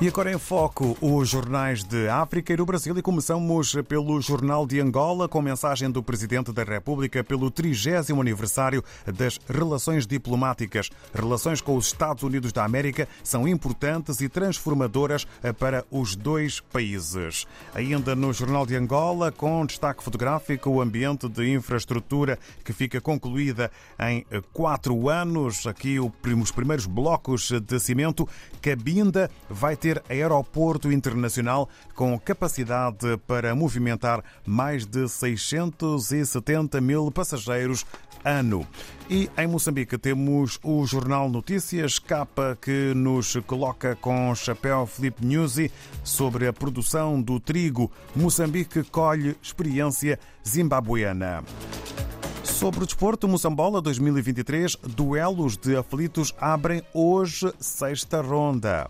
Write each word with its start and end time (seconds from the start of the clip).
E 0.00 0.08
agora 0.08 0.32
em 0.32 0.38
foco 0.38 0.98
os 1.00 1.28
jornais 1.28 1.84
de 1.84 2.08
África 2.08 2.52
e 2.52 2.56
do 2.56 2.66
Brasil 2.66 2.98
e 2.98 3.00
começamos 3.00 3.76
pelo 3.88 4.20
Jornal 4.20 4.66
de 4.66 4.80
Angola 4.80 5.28
com 5.28 5.40
mensagem 5.40 5.88
do 5.88 6.02
Presidente 6.02 6.52
da 6.52 6.64
República 6.64 7.22
pelo 7.22 7.48
30 7.48 8.12
aniversário 8.20 8.82
das 9.06 9.38
relações 9.48 10.04
diplomáticas. 10.04 10.90
Relações 11.14 11.60
com 11.60 11.76
os 11.76 11.86
Estados 11.86 12.24
Unidos 12.24 12.52
da 12.52 12.64
América 12.64 13.08
são 13.22 13.46
importantes 13.46 14.20
e 14.20 14.28
transformadoras 14.28 15.28
para 15.60 15.84
os 15.92 16.16
dois 16.16 16.58
países. 16.58 17.46
Ainda 17.72 18.16
no 18.16 18.32
Jornal 18.32 18.66
de 18.66 18.74
Angola, 18.74 19.30
com 19.30 19.64
destaque 19.64 20.02
fotográfico, 20.02 20.70
o 20.70 20.82
ambiente 20.82 21.28
de 21.28 21.52
infraestrutura 21.52 22.36
que 22.64 22.72
fica 22.72 23.00
concluída 23.00 23.70
em 24.00 24.26
quatro 24.52 25.08
anos. 25.08 25.68
Aqui 25.68 26.00
os 26.00 26.50
primeiros 26.50 26.84
blocos 26.84 27.52
de 27.52 27.78
cimento. 27.78 28.28
Cabinda 28.60 29.30
vai 29.48 29.76
ter 29.76 29.83
aeroporto 30.08 30.90
internacional 30.90 31.68
com 31.94 32.18
capacidade 32.18 33.16
para 33.26 33.54
movimentar 33.54 34.22
mais 34.46 34.86
de 34.86 35.08
670 35.08 36.80
mil 36.80 37.10
passageiros 37.10 37.84
ano. 38.24 38.66
E 39.08 39.30
em 39.36 39.46
Moçambique 39.46 39.98
temos 39.98 40.58
o 40.62 40.86
Jornal 40.86 41.28
Notícias, 41.28 41.98
capa 41.98 42.56
que 42.60 42.94
nos 42.94 43.36
coloca 43.46 43.94
com 43.96 44.34
chapéu 44.34 44.86
Felipe 44.86 45.24
Newsy 45.24 45.70
sobre 46.02 46.46
a 46.46 46.52
produção 46.52 47.20
do 47.20 47.38
trigo. 47.38 47.92
Moçambique 48.16 48.82
colhe 48.84 49.36
experiência 49.42 50.18
zimbabuena. 50.46 51.44
Sobre 52.42 52.84
o 52.84 52.86
desporto, 52.86 53.26
Moçambola 53.28 53.80
2023, 53.82 54.76
duelos 54.76 55.56
de 55.56 55.76
aflitos 55.76 56.32
abrem 56.38 56.82
hoje 56.94 57.52
sexta 57.58 58.22
ronda. 58.22 58.88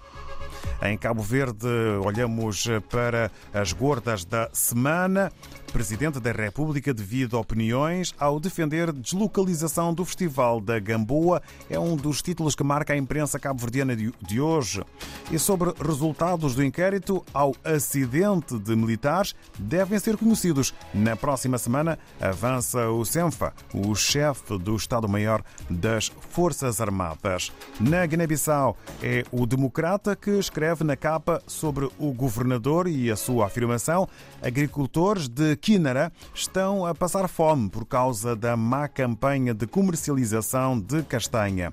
Em 0.82 0.96
Cabo 0.98 1.22
Verde, 1.22 1.66
olhamos 2.04 2.66
para 2.90 3.30
as 3.52 3.72
gordas 3.72 4.24
da 4.24 4.48
semana. 4.52 5.32
Presidente 5.74 6.20
da 6.20 6.30
República 6.30 6.94
devido 6.94 7.34
opiniões 7.34 8.14
ao 8.16 8.38
defender 8.38 8.92
deslocalização 8.92 9.92
do 9.92 10.04
Festival 10.04 10.60
da 10.60 10.78
Gamboa. 10.78 11.42
É 11.68 11.76
um 11.76 11.96
dos 11.96 12.22
títulos 12.22 12.54
que 12.54 12.62
marca 12.62 12.92
a 12.92 12.96
imprensa 12.96 13.40
cabo-verdiana 13.40 13.96
de 13.96 14.40
hoje. 14.40 14.84
E 15.32 15.38
sobre 15.38 15.74
resultados 15.84 16.54
do 16.54 16.62
inquérito 16.62 17.24
ao 17.34 17.56
acidente 17.64 18.56
de 18.56 18.76
militares 18.76 19.34
devem 19.58 19.98
ser 19.98 20.16
conhecidos. 20.16 20.72
Na 20.94 21.16
próxima 21.16 21.58
semana 21.58 21.98
avança 22.20 22.88
o 22.90 23.04
SENFA, 23.04 23.52
o 23.74 23.96
chefe 23.96 24.56
do 24.56 24.76
Estado-Maior 24.76 25.42
das 25.68 26.12
Forças 26.30 26.80
Armadas. 26.80 27.50
Na 27.80 28.06
Guiné-Bissau 28.06 28.76
é 29.02 29.24
o 29.32 29.44
democrata 29.44 30.14
que 30.14 30.38
escreve 30.38 30.84
na 30.84 30.94
capa 30.94 31.42
sobre 31.48 31.90
o 31.98 32.12
governador 32.12 32.86
e 32.86 33.10
a 33.10 33.16
sua 33.16 33.46
afirmação. 33.46 34.08
Agricultores 34.40 35.26
de 35.26 35.56
Quínara 35.64 36.12
estão 36.34 36.84
a 36.84 36.94
passar 36.94 37.26
fome 37.26 37.70
por 37.70 37.86
causa 37.86 38.36
da 38.36 38.54
má 38.54 38.86
campanha 38.86 39.54
de 39.54 39.66
comercialização 39.66 40.78
de 40.78 41.02
castanha. 41.04 41.72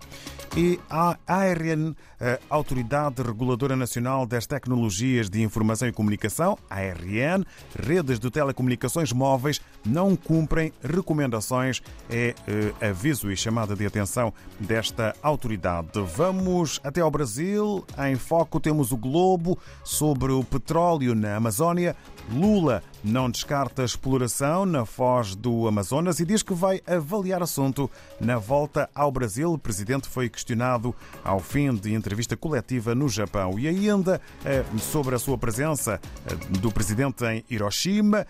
E 0.55 0.79
a 0.89 1.17
ARN, 1.27 1.93
a 2.17 2.39
Autoridade 2.49 3.21
Reguladora 3.21 3.75
Nacional 3.75 4.25
das 4.25 4.47
Tecnologias 4.47 5.29
de 5.29 5.41
Informação 5.41 5.89
e 5.89 5.91
Comunicação, 5.91 6.57
ARN, 6.69 7.43
redes 7.77 8.17
de 8.17 8.31
telecomunicações 8.31 9.11
móveis, 9.11 9.59
não 9.85 10.15
cumprem 10.15 10.71
recomendações. 10.81 11.81
É 12.09 12.33
eh, 12.47 12.89
aviso 12.89 13.29
e 13.29 13.35
chamada 13.35 13.75
de 13.75 13.85
atenção 13.85 14.33
desta 14.57 15.13
autoridade. 15.21 16.01
Vamos 16.15 16.79
até 16.81 17.01
ao 17.01 17.11
Brasil. 17.11 17.85
Em 18.09 18.15
foco 18.15 18.57
temos 18.57 18.93
o 18.93 18.97
Globo 18.97 19.59
sobre 19.83 20.31
o 20.31 20.45
petróleo 20.45 21.13
na 21.13 21.35
Amazónia. 21.35 21.93
Lula 22.31 22.81
não 23.03 23.29
descarta 23.29 23.83
exploração 23.83 24.65
na 24.65 24.85
foz 24.85 25.35
do 25.35 25.67
Amazonas 25.67 26.19
e 26.19 26.25
diz 26.25 26.43
que 26.43 26.53
vai 26.53 26.81
avaliar 26.85 27.41
assunto 27.41 27.89
na 28.19 28.37
volta 28.37 28.89
ao 28.93 29.11
Brasil. 29.11 29.53
O 29.53 29.57
presidente 29.57 30.07
foi 30.07 30.29
questionado 30.29 30.95
ao 31.23 31.39
fim 31.39 31.73
de 31.73 31.93
entrevista 31.93 32.37
coletiva 32.37 32.93
no 32.93 33.09
Japão. 33.09 33.57
E 33.57 33.67
ainda 33.67 34.21
eh, 34.45 34.63
sobre 34.79 35.15
a 35.15 35.19
sua 35.19 35.37
presença 35.37 35.99
eh, 36.25 36.35
do 36.59 36.71
presidente 36.71 37.25
em 37.25 37.43
Hiroshima, 37.49 38.25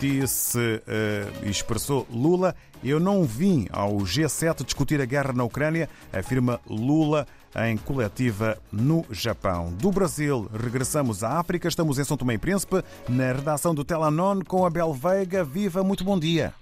disse 0.00 0.82
eh, 0.86 1.26
e 1.44 1.50
expressou 1.50 2.06
Lula: 2.10 2.54
Eu 2.84 3.00
não 3.00 3.24
vim 3.24 3.66
ao 3.72 3.92
G7 3.96 4.64
discutir 4.64 5.00
a 5.00 5.04
guerra 5.04 5.32
na 5.32 5.44
Ucrânia, 5.44 5.88
afirma 6.12 6.60
Lula 6.66 7.26
em 7.64 7.76
coletiva 7.76 8.58
no 8.70 9.04
Japão. 9.10 9.72
Do 9.72 9.90
Brasil, 9.90 10.48
regressamos 10.52 11.24
à 11.24 11.38
África. 11.38 11.68
Estamos 11.68 11.98
em 11.98 12.04
São 12.04 12.16
Tomé 12.16 12.34
e 12.34 12.38
Príncipe, 12.38 12.82
na 13.08 13.32
redação 13.32 13.74
do 13.74 13.84
Telanon 13.84 14.40
com 14.40 14.66
a 14.66 14.70
Bel 14.70 14.92
Veiga. 14.92 15.42
Viva, 15.42 15.82
muito 15.82 16.04
bom 16.04 16.18
dia. 16.18 16.52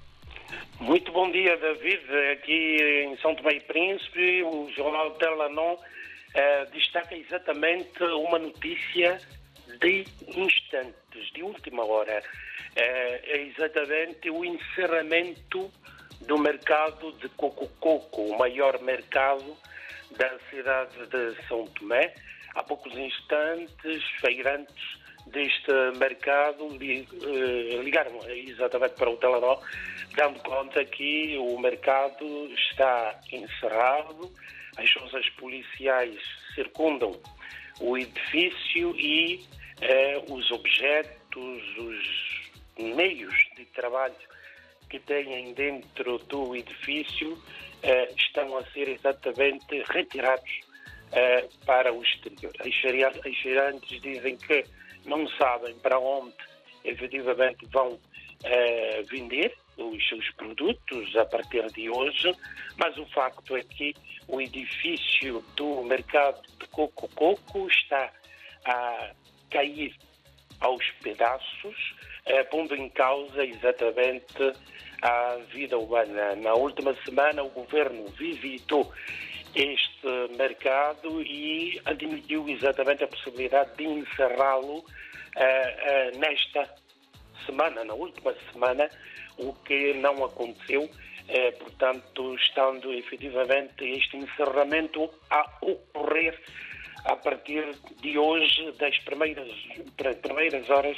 Muito 0.81 1.11
bom 1.13 1.31
dia, 1.31 1.57
David. 1.57 2.05
Aqui 2.33 2.77
em 3.07 3.17
São 3.19 3.35
Tomé 3.35 3.55
e 3.55 3.61
Príncipe, 3.61 4.43
o 4.45 4.71
jornal 4.77 5.11
Telanon 5.13 5.77
eh, 6.35 6.67
destaca 6.73 7.17
exatamente 7.17 8.03
uma 8.03 8.39
notícia 8.39 9.21
de 9.81 10.05
instantes, 10.29 11.33
de 11.35 11.43
última 11.43 11.85
hora. 11.85 12.23
Eh, 12.77 13.21
é 13.25 13.43
exatamente 13.47 14.31
o 14.31 14.45
encerramento 14.45 15.71
do 16.27 16.39
mercado 16.39 17.13
de 17.13 17.29
coco-coco, 17.31 18.23
o 18.23 18.39
maior 18.39 18.81
mercado 18.83 19.57
da 20.17 20.39
cidade 20.51 21.07
de 21.07 21.47
São 21.47 21.67
Tomé. 21.69 22.15
Há 22.55 22.63
poucos 22.63 22.97
instantes, 22.97 24.03
feirantes 24.21 24.99
deste 25.27 25.73
mercado 25.99 26.69
ligaram 27.83 28.19
exatamente 28.29 28.95
para 28.95 29.11
o 29.11 29.17
Telenor, 29.17 29.61
dando 30.15 30.39
conta 30.41 30.85
que 30.85 31.37
o 31.39 31.59
mercado 31.59 32.47
está 32.53 33.19
encerrado, 33.33 34.31
as 34.77 34.91
forças 34.91 35.29
policiais 35.31 36.21
circundam 36.55 37.19
o 37.81 37.99
edifício 37.99 38.95
e 38.97 39.45
eh, 39.81 40.23
os 40.29 40.51
objetos, 40.53 41.79
os 41.79 42.85
meios 42.95 43.35
de 43.57 43.65
trabalho 43.67 44.15
que 44.95 45.01
têm 45.01 45.53
dentro 45.55 46.19
do 46.19 46.55
edifício 46.55 47.37
eh, 47.83 48.09
estão 48.17 48.57
a 48.57 48.65
ser 48.67 48.89
exatamente 48.89 49.83
retirados 49.89 50.61
eh, 51.11 51.49
para 51.67 51.93
o 51.93 52.01
exterior. 52.01 52.53
As 52.61 53.35
cheirantes 53.35 54.01
dizem 54.01 54.37
que 54.37 54.65
não 55.05 55.27
sabem 55.31 55.75
para 55.81 55.99
onde 55.99 56.33
efetivamente 56.85 57.67
vão 57.73 57.99
eh, 58.45 59.03
vender 59.11 59.57
os 59.77 60.09
seus 60.09 60.31
produtos 60.35 61.17
a 61.17 61.25
partir 61.25 61.67
de 61.73 61.91
hoje, 61.91 62.33
mas 62.77 62.97
o 62.97 63.07
facto 63.07 63.57
é 63.57 63.65
que 63.65 63.97
o 64.29 64.41
edifício 64.41 65.45
do 65.57 65.83
mercado 65.83 66.41
de 66.61 66.69
Coco 66.69 67.09
Coco 67.17 67.67
está 67.67 68.13
a 68.65 69.11
cair 69.51 69.93
aos 70.61 70.89
pedaços, 71.03 71.97
pondo 72.51 72.75
em 72.75 72.89
causa 72.89 73.45
exatamente 73.45 74.55
à 75.03 75.37
vida 75.53 75.79
humana. 75.79 76.35
Na 76.37 76.55
última 76.55 76.95
semana, 77.05 77.43
o 77.43 77.51
governo 77.51 78.07
visitou 78.19 78.93
este 79.55 80.37
mercado 80.37 81.23
e 81.23 81.81
admitiu 81.85 82.49
exatamente 82.49 83.05
a 83.05 83.09
possibilidade 83.09 83.77
de 83.77 83.85
encerrá-lo 83.85 84.79
uh, 84.79 84.81
uh, 84.81 86.19
nesta 86.19 86.69
semana, 87.47 87.85
na 87.85 87.95
última 87.95 88.35
semana, 88.53 88.89
o 89.39 89.53
que 89.53 89.95
não 89.95 90.25
aconteceu. 90.25 90.83
Uh, 90.83 91.59
portanto, 91.59 92.35
estando 92.35 92.93
efetivamente 92.93 93.85
este 93.85 94.17
encerramento 94.17 95.09
a 95.31 95.59
ocorrer 95.63 96.39
a 97.05 97.17
partir 97.17 97.65
de 98.01 98.19
hoje, 98.19 98.73
das 98.73 98.99
primeiras, 99.01 99.49
primeiras 100.21 100.69
horas 100.69 100.97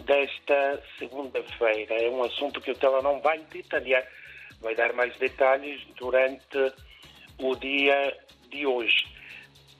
desta 0.00 0.82
segunda-feira. 0.98 1.94
É 1.94 2.10
um 2.10 2.22
assunto 2.22 2.60
que 2.60 2.70
o 2.70 2.74
Tela 2.74 3.02
não 3.02 3.20
vai 3.20 3.38
detalhar, 3.52 4.06
vai 4.60 4.74
dar 4.74 4.92
mais 4.92 5.16
detalhes 5.18 5.80
durante 5.96 6.72
o 7.38 7.54
dia 7.56 8.16
de 8.50 8.66
hoje. 8.66 9.06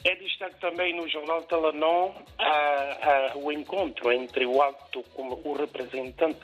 É 0.04 0.14
destaque 0.14 0.58
também 0.60 0.96
no 0.96 1.06
jornal 1.08 1.42
Telenon 1.42 2.12
a, 2.38 3.32
a, 3.32 3.36
o 3.36 3.52
encontro 3.52 4.10
entre 4.10 4.46
o, 4.46 4.62
alto, 4.62 5.04
o 5.16 5.52
representante 5.52 6.40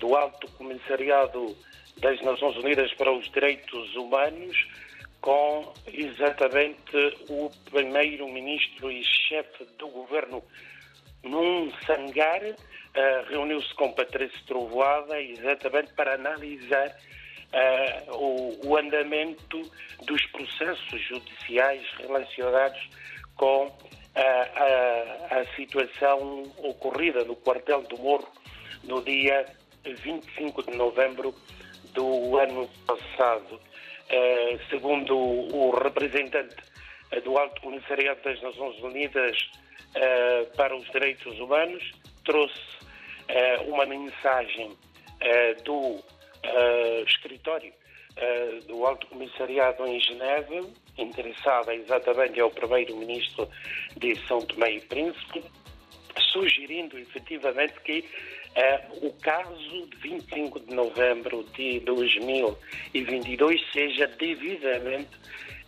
do 0.00 0.16
Alto 0.16 0.50
Comissariado 0.52 1.56
das 1.98 2.20
Nações 2.22 2.56
Unidas 2.56 2.92
para 2.94 3.12
os 3.12 3.30
Direitos 3.30 3.94
Humanos 3.94 4.56
com 5.20 5.72
exatamente 5.86 6.96
o 7.28 7.50
primeiro-ministro 7.70 8.90
e 8.90 9.04
chefe 9.04 9.64
do 9.78 9.88
governo 9.88 10.42
num 11.22 11.70
sangar 11.86 12.42
uh, 12.42 13.28
reuniu-se 13.28 13.72
com 13.74 13.92
Patrício 13.92 14.38
Trovoada 14.46 15.20
exatamente 15.20 15.92
para 15.94 16.14
analisar 16.14 16.88
uh, 16.88 18.16
o, 18.16 18.68
o, 18.68 18.76
andamento 18.76 19.62
dos 20.06 20.24
processos 20.26 21.00
judiciais 21.02 21.86
relacionados 21.98 22.80
com 23.36 23.72
a, 24.14 25.38
a, 25.38 25.44
situação 25.54 26.42
ocorrida 26.58 27.24
no 27.24 27.36
quartel 27.36 27.82
do 27.82 27.96
Morro 27.98 28.28
no 28.84 29.02
dia 29.02 29.46
25 29.84 30.62
de 30.64 30.76
novembro 30.76 31.34
do 31.94 32.38
ano 32.38 32.68
passado. 32.86 33.60
Uh, 34.10 34.58
segundo 34.68 35.16
o 35.16 35.70
representante 35.70 36.56
do 37.24 37.38
Alto 37.38 37.60
Comissariado 37.60 38.20
das 38.22 38.42
Nações 38.42 38.78
Unidas 38.82 39.36
uh, 39.96 40.56
para 40.56 40.76
os 40.76 40.84
Direitos 40.90 41.38
Humanos, 41.38 41.92
trouxe 42.24 42.60
uh, 42.60 43.72
uma 43.72 43.86
mensagem 43.86 44.76
do 45.66 46.02
escritório 47.06 47.70
do 48.66 48.86
Alto 48.86 49.06
Comissariado 49.08 49.86
em 49.86 50.00
Geneve, 50.00 50.72
interessada 50.96 51.74
exatamente 51.74 52.40
ao 52.40 52.50
Primeiro-Ministro 52.50 53.46
de 53.98 54.16
São 54.26 54.40
Tomé 54.40 54.72
e 54.72 54.80
Príncipe, 54.80 55.44
sugerindo 56.32 56.98
efetivamente 56.98 57.74
que 57.84 58.00
uh, 58.00 59.06
o 59.06 59.12
caso 59.20 59.86
de 59.86 59.96
25 59.96 60.60
de 60.60 60.74
novembro 60.74 61.44
de 61.54 61.80
2022 61.80 63.60
seja 63.72 64.06
devidamente 64.06 65.10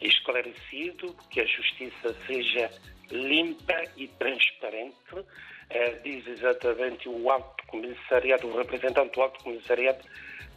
esclarecido, 0.00 1.14
que 1.30 1.40
a 1.40 1.46
justiça 1.46 2.14
seja 2.26 2.70
limpa 3.12 3.84
e 3.96 4.08
transparente. 4.08 5.14
Uh, 5.14 6.02
diz 6.02 6.26
exatamente 6.26 7.08
o 7.08 7.30
Alto 7.30 7.66
Comissariado, 7.66 8.48
o 8.48 8.56
representante 8.56 9.14
do 9.14 9.22
Alto 9.22 9.42
Comissariado 9.44 10.04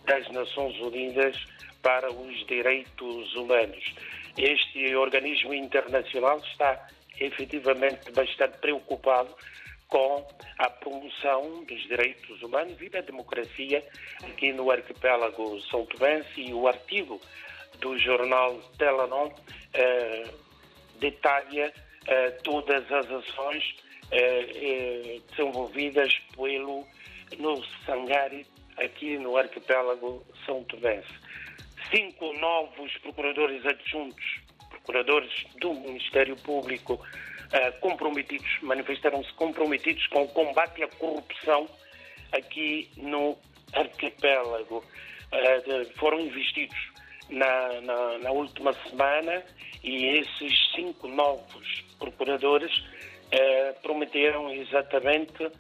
das 0.05 0.29
Nações 0.31 0.77
Unidas 0.79 1.37
para 1.81 2.11
os 2.11 2.45
Direitos 2.47 3.35
Humanos. 3.35 3.95
Este 4.37 4.95
organismo 4.95 5.53
internacional 5.53 6.39
está 6.39 6.87
efetivamente 7.19 8.11
bastante 8.11 8.57
preocupado 8.57 9.33
com 9.87 10.27
a 10.57 10.69
promoção 10.69 11.63
dos 11.63 11.81
direitos 11.83 12.41
humanos 12.41 12.81
e 12.81 12.89
da 12.89 13.01
democracia 13.01 13.83
aqui 14.23 14.51
no 14.51 14.69
arquipélago 14.71 15.61
São 15.69 15.85
Tomense 15.85 16.41
e 16.41 16.53
o 16.53 16.67
artigo 16.67 17.21
do 17.79 17.97
jornal 17.99 18.59
Telanon 18.77 19.31
eh, 19.73 20.23
detalha 20.99 21.71
eh, 22.07 22.31
todas 22.43 22.91
as 22.91 23.09
ações 23.11 23.75
eh 24.11 25.19
desenvolvidas 25.29 26.13
pelo 26.35 26.85
no 27.39 27.63
Sangari 27.85 28.45
aqui 28.77 29.17
no 29.17 29.35
arquipélago 29.35 30.23
São 30.45 30.63
Tomense. 30.65 31.07
Cinco 31.89 32.33
novos 32.33 32.95
procuradores 32.97 33.65
adjuntos, 33.65 34.25
procuradores 34.69 35.31
do 35.59 35.73
Ministério 35.73 36.35
Público, 36.37 36.99
comprometidos, 37.79 38.47
manifestaram-se 38.61 39.31
comprometidos 39.33 40.05
com 40.07 40.23
o 40.23 40.27
combate 40.29 40.83
à 40.83 40.87
corrupção 40.87 41.67
aqui 42.31 42.89
no 42.97 43.37
arquipélago. 43.73 44.83
Uh, 45.31 45.97
foram 45.97 46.19
investidos 46.19 46.77
na, 47.29 47.81
na, 47.81 48.17
na, 48.19 48.31
última 48.31 48.73
semana 48.89 49.43
e 49.83 50.19
esses 50.19 50.71
cinco 50.75 51.07
novos 51.07 51.85
procuradores 51.99 52.71
uh, 52.77 53.81
prometeram 53.81 54.51
exatamente 54.51 55.51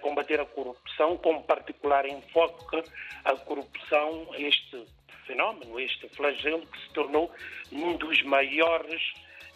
combater 0.00 0.40
a 0.40 0.46
corrupção, 0.46 1.16
com 1.16 1.42
particular 1.42 2.06
enfoque 2.06 2.80
a 3.24 3.34
corrupção, 3.34 4.28
este 4.38 4.86
fenómeno, 5.26 5.80
este 5.80 6.08
flagelo 6.10 6.64
que 6.66 6.80
se 6.80 6.92
tornou 6.92 7.28
um 7.72 7.96
dos 7.96 8.22
maiores 8.22 9.02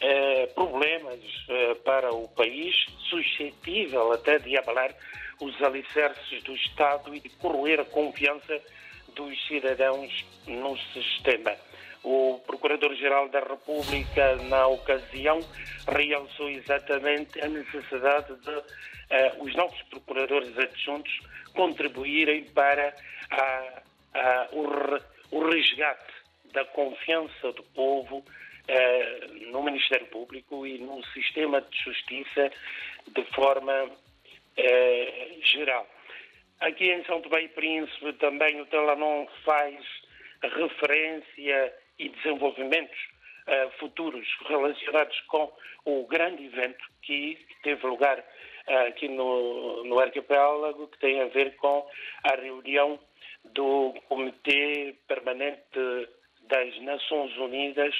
eh, 0.00 0.46
problemas 0.54 1.18
eh, 1.48 1.74
para 1.84 2.14
o 2.14 2.28
país, 2.28 2.74
suscetível 3.10 4.12
até 4.12 4.38
de 4.38 4.56
abalar 4.56 4.94
os 5.40 5.60
alicerces 5.62 6.42
do 6.44 6.54
Estado 6.54 7.14
e 7.14 7.20
de 7.20 7.28
corroer 7.30 7.80
a 7.80 7.84
confiança 7.84 8.60
dos 9.18 9.46
cidadãos 9.48 10.24
no 10.46 10.78
sistema. 10.92 11.56
O 12.04 12.40
Procurador-Geral 12.46 13.28
da 13.28 13.40
República, 13.40 14.36
na 14.48 14.68
ocasião, 14.68 15.40
realçou 15.88 16.48
exatamente 16.48 17.40
a 17.40 17.48
necessidade 17.48 18.32
de 18.36 18.50
uh, 18.50 19.42
os 19.44 19.54
novos 19.56 19.82
procuradores 19.90 20.56
adjuntos 20.56 21.12
contribuírem 21.52 22.44
para 22.44 22.94
a, 23.30 23.82
a, 24.14 24.48
o, 24.52 25.36
o 25.36 25.50
resgate 25.50 26.12
da 26.52 26.64
confiança 26.66 27.52
do 27.52 27.62
povo 27.74 28.24
eh, 28.68 29.26
no 29.50 29.62
Ministério 29.62 30.06
Público 30.06 30.66
e 30.66 30.78
no 30.78 31.04
sistema 31.06 31.60
de 31.60 31.78
justiça 31.84 32.50
de 33.08 33.24
forma 33.34 33.90
eh, 34.56 35.36
geral. 35.42 35.86
Aqui 36.60 36.90
em 36.90 37.05
São 37.05 37.20
Tomé 37.22 37.43
e 37.43 37.49
Príncipe 37.49 38.12
também 38.14 38.60
o 38.60 38.66
Telanon 38.66 39.26
faz 39.44 39.78
referência 40.43 41.75
e 41.99 42.08
desenvolvimentos 42.08 42.99
uh, 43.46 43.70
futuros 43.78 44.26
relacionados 44.49 45.20
com 45.28 45.52
o 45.84 46.05
grande 46.06 46.46
evento 46.46 46.84
que 47.02 47.38
teve 47.62 47.87
lugar 47.87 48.19
uh, 48.19 48.88
aqui 48.88 49.08
no, 49.08 49.84
no 49.84 50.00
arquipélago, 50.00 50.88
que 50.88 50.99
tem 50.99 51.20
a 51.20 51.26
ver 51.26 51.55
com 51.56 51.88
a 52.25 52.34
reunião 52.34 52.99
do 53.44 53.94
Comitê 54.08 54.96
Permanente 55.06 56.08
das 56.49 56.76
Nações 56.81 57.37
Unidas 57.37 57.94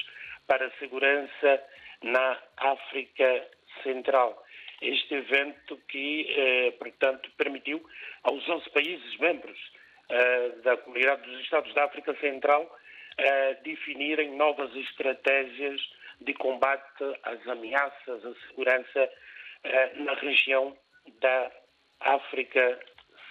para 0.47 0.67
a 0.67 0.71
segurança 0.79 1.63
na 2.03 2.37
África 2.57 3.47
Central. 3.83 4.43
Este 4.81 5.15
evento 5.15 5.77
que, 5.87 6.25
eh, 6.29 6.71
portanto, 6.79 7.29
permitiu 7.37 7.83
aos 8.23 8.47
11 8.47 8.69
países 8.69 9.17
membros 9.17 9.59
eh, 10.09 10.49
da 10.63 10.77
Comunidade 10.77 11.21
dos 11.29 11.41
Estados 11.41 11.73
da 11.73 11.85
África 11.85 12.15
Central 12.19 12.77
eh, 13.17 13.57
definirem 13.63 14.35
novas 14.35 14.73
estratégias 14.75 15.81
de 16.21 16.33
combate 16.33 17.03
às 17.23 17.45
ameaças 17.47 18.25
à 18.25 18.33
segurança 18.47 19.09
na 19.95 20.13
região 20.13 20.77
da 21.21 21.51
África 21.99 22.79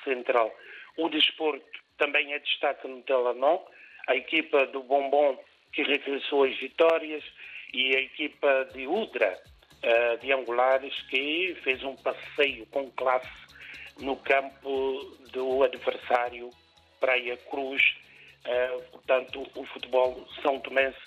Central. 0.05 0.55
O 0.97 1.09
desporto 1.09 1.65
também 1.97 2.35
é 2.35 2.39
destaque 2.39 2.87
no 2.87 3.03
Telanon. 3.03 3.65
A 4.06 4.17
equipa 4.17 4.67
do 4.67 4.83
Bombom 4.83 5.43
que 5.73 5.83
regressou 5.83 6.45
às 6.45 6.56
vitórias, 6.59 7.25
e 7.73 7.97
a 7.97 8.00
equipa 8.00 8.69
de 8.73 8.87
Udra, 8.87 9.39
uh, 9.82 10.18
de 10.18 10.32
Angulares, 10.32 10.94
que 11.08 11.56
fez 11.62 11.82
um 11.82 11.97
passeio 11.97 12.66
com 12.66 12.90
classe 12.92 13.28
no 14.00 14.16
campo 14.16 15.16
do 15.32 15.62
adversário 15.62 16.50
Praia 17.00 17.37
Cruz. 17.50 17.82
Uh, 18.47 18.82
portanto, 18.90 19.47
o 19.54 19.64
futebol 19.66 20.26
São 20.42 20.61
Tomense 20.61 20.99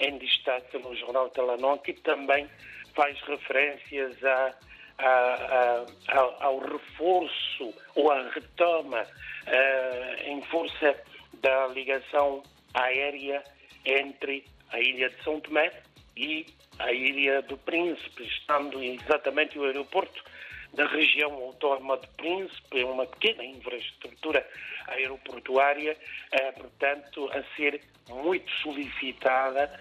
em 0.00 0.18
destaque 0.18 0.78
no 0.78 0.94
Jornal 0.96 1.28
Telanon, 1.30 1.78
que 1.78 1.92
também 1.92 2.48
faz 2.94 3.20
referências 3.22 4.22
a, 4.24 4.54
a, 4.98 5.84
a, 6.08 6.44
ao 6.44 6.58
reforço 6.58 7.74
ou 7.94 8.10
à 8.10 8.28
retoma 8.30 9.02
uh, 9.02 10.22
em 10.24 10.42
força 10.42 10.96
da 11.34 11.68
ligação 11.68 12.42
aérea 12.74 13.42
entre 13.84 14.44
a 14.70 14.80
ilha 14.80 15.10
de 15.10 15.22
São 15.22 15.40
Tomé 15.40 15.72
e 16.16 16.46
a 16.80 16.92
ilha 16.92 17.42
do 17.42 17.56
Príncipe, 17.58 18.24
estando 18.24 18.82
exatamente 18.82 19.58
o 19.58 19.64
aeroporto 19.64 20.22
da 20.74 20.86
região 20.86 21.32
autónoma 21.34 21.98
de 21.98 22.06
Príncipe, 22.16 22.84
uma 22.84 23.06
pequena 23.06 23.44
infraestrutura 23.44 24.46
aeroportuária, 24.88 25.96
eh, 26.32 26.52
portanto, 26.52 27.30
a 27.32 27.42
ser 27.56 27.80
muito 28.08 28.50
solicitada 28.62 29.78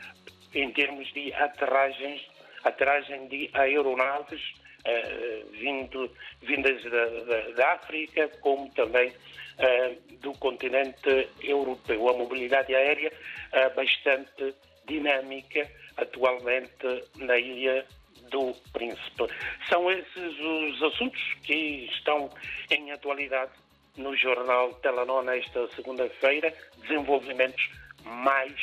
em 0.54 0.72
termos 0.72 1.12
de 1.14 1.34
aterragens, 1.34 2.22
aterragem 2.64 3.28
de 3.28 3.50
aeronaves 3.54 4.42
eh, 4.86 5.44
vindo, 5.52 6.12
vindas 6.42 6.82
da, 6.84 7.06
da, 7.06 7.50
da, 7.52 7.74
África, 7.74 8.28
como 8.42 8.70
também 8.72 9.14
eh, 9.58 9.96
do 10.22 10.34
continente 10.34 11.30
europeu. 11.44 12.10
A 12.10 12.14
mobilidade 12.14 12.74
aérea 12.74 13.12
é 13.52 13.70
bastante 13.70 14.56
dinâmica 14.88 15.70
atualmente 16.02 17.04
na 17.18 17.38
ilha 17.38 17.86
do 18.32 18.54
Príncipe. 18.72 19.28
São 19.68 19.90
esses 19.92 20.40
os 20.40 20.84
assuntos 20.84 21.22
que 21.44 21.90
estão 21.92 22.30
em 22.70 22.92
atualidade 22.92 23.52
no 23.98 24.16
jornal 24.16 24.74
Telenor 24.76 25.24
nesta 25.24 25.68
segunda-feira, 25.76 26.54
desenvolvimentos 26.78 27.70
mais 28.04 28.54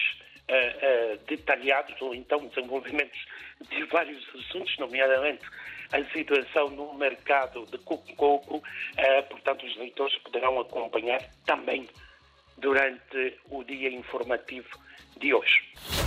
uh, 0.48 1.14
uh, 1.14 1.26
detalhados, 1.26 2.00
ou 2.00 2.14
então 2.14 2.46
desenvolvimentos 2.46 3.18
de 3.70 3.84
vários 3.84 4.26
assuntos, 4.34 4.76
nomeadamente 4.78 5.44
a 5.92 6.04
situação 6.12 6.70
no 6.70 6.94
mercado 6.94 7.64
de 7.66 7.78
coco-coco, 7.78 8.56
uh, 8.56 9.22
portanto 9.28 9.66
os 9.66 9.76
leitores 9.76 10.16
poderão 10.18 10.58
acompanhar 10.60 11.22
também 11.44 11.88
durante 12.58 13.38
o 13.50 13.62
dia 13.64 13.90
informativo 13.90 14.68
de 15.18 15.34
hoje. 15.34 16.05